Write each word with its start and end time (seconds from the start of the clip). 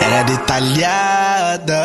Era 0.00 0.22
detalhada. 0.22 1.82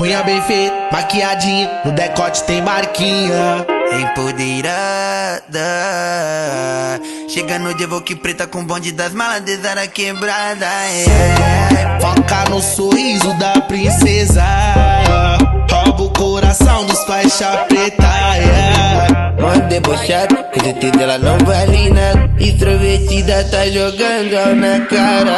Unha 0.00 0.22
bem 0.24 0.42
feita, 0.42 0.74
maquiadinha. 0.90 1.82
No 1.84 1.92
decote 1.92 2.42
tem 2.42 2.60
marquinha. 2.60 3.64
Empoderada 3.90 5.38
Chega 7.26 7.58
no 7.58 7.74
Devoque 7.74 8.14
preta 8.14 8.46
com 8.46 8.62
bonde 8.62 8.92
das 8.92 9.14
malas 9.14 9.40
de 9.40 9.56
quebrada 9.88 10.66
yeah. 10.90 11.98
Foca 12.00 12.50
no 12.50 12.60
sorriso 12.60 13.32
da 13.38 13.60
princesa 13.62 14.27
debochado, 19.88 20.36
com 20.52 20.60
certeza 20.60 21.02
ela 21.02 21.18
não 21.18 21.38
vale 21.38 21.90
nada. 21.90 22.30
Extrovertida 22.38 23.44
tá 23.44 23.66
jogando 23.68 24.54
na 24.56 24.80
cara. 24.86 25.36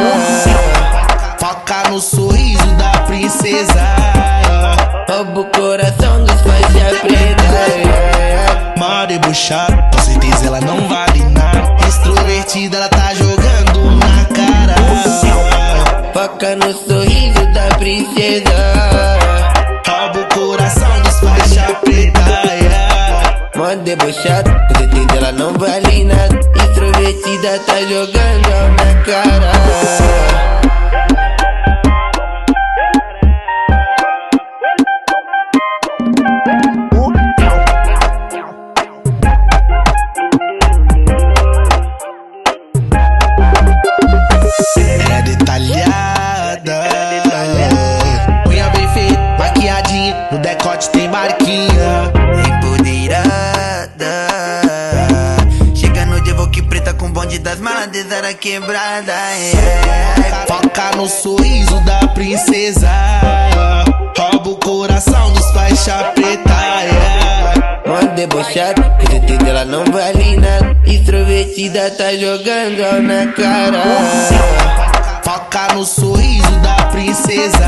Foca 1.39 1.89
no 1.89 2.01
sorriso 2.01 2.67
da 2.77 2.91
princesa. 3.03 3.81
Rouba 5.09 5.41
o 5.41 5.45
coração 5.45 6.25
dos 6.25 6.41
faixa 6.43 7.01
preta 7.03 7.43
yeah. 7.77 8.75
Mó 8.77 9.07
debochado, 9.07 9.77
com 9.93 10.03
certeza 10.03 10.47
ela 10.47 10.61
não 10.61 10.89
vale 10.89 11.25
nada. 11.27 11.77
Extrovertida 11.87 12.77
ela 12.77 12.89
tá 12.89 13.15
jogando 13.15 13.91
na 13.99 14.25
cara. 14.35 14.75
Foca 16.13 16.57
no 16.57 16.73
sorriso 16.73 17.53
da 17.53 17.69
princesa. 17.77 18.51
Rouba 19.87 20.21
o 20.21 20.35
coração 20.35 20.80
Mó 23.71 23.77
debochado, 23.77 24.51
com 24.51 24.79
certeza 24.79 25.17
ela 25.17 25.31
não 25.31 25.53
vale 25.53 26.03
nada 26.03 26.35
Extrovertida 26.35 27.57
tá 27.61 27.81
jogando 27.83 28.51
na 28.77 29.03
cara 29.05 29.53
Era 44.77 45.21
detalhada. 45.23 46.83
Unha 48.49 48.69
bem 48.71 48.89
feita, 48.89 49.21
maquiadinha. 49.39 50.29
No 50.33 50.39
decote 50.39 50.91
tem 50.91 51.09
marquinha. 51.09 52.11
Empoderada 52.49 53.30
das 57.41 57.59
malas 57.61 57.91
Zara 58.09 58.35
quebrada 58.35 59.13
yeah. 59.13 60.47
Foca 60.47 60.97
no 60.97 61.09
sorriso 61.09 61.81
da 61.85 62.09
princesa. 62.09 62.91
Rouba 64.17 64.51
o 64.51 64.57
coração 64.57 65.33
dos 65.33 65.51
faixa 65.53 66.13
preta. 66.15 66.51
Yeah. 66.83 67.83
Mó 67.87 68.15
debochado, 68.15 68.83
com 68.83 69.11
certeza 69.11 69.49
ela 69.49 69.65
não 69.65 69.85
vale 69.87 70.37
nada 70.37 70.77
Extrovertida 70.87 71.91
tá 71.91 72.15
jogando 72.15 73.03
na 73.03 73.33
cara 73.33 73.83
Foca 75.25 75.75
no 75.75 75.85
sorriso 75.85 76.51
da 76.63 76.77
princesa. 76.87 77.67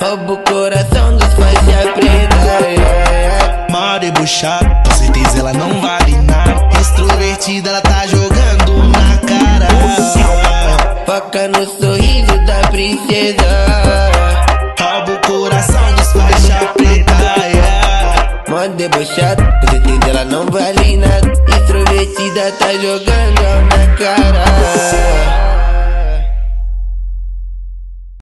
Rouba 0.00 0.32
o 0.32 0.38
coração 0.38 1.16
dos 1.16 1.34
faixa 1.34 1.92
preta 1.94 2.66
yeah. 2.66 3.66
Mó 3.70 3.98
debochado, 3.98 4.68
com 4.86 4.94
certeza 4.94 5.38
ela 5.40 5.52
não 5.52 5.80
vale 5.80 6.16
nada. 6.22 6.67
Extrovertida, 6.80 7.70
ela 7.70 7.80
tá 7.80 8.06
jogando 8.06 8.88
na 8.88 9.18
cara. 9.26 9.68
Foca 11.06 11.48
no 11.48 11.66
sorriso 11.66 12.46
da 12.46 12.68
princesa 12.68 14.08
Rouba 14.78 15.12
o 15.12 15.26
coração 15.26 15.94
dos 15.94 16.12
faixa 16.12 16.66
preta. 16.76 17.12
Yeah. 17.46 18.44
Mó 18.48 18.66
debochado, 18.66 19.42
com 19.42 19.70
certeza 19.70 20.10
ela 20.10 20.24
não 20.24 20.46
vale 20.46 20.96
nada 20.96 21.32
Extrovertida 21.48 22.52
tá 22.52 22.72
jogando 22.72 23.42
na 23.70 23.96
cara 23.96 25.17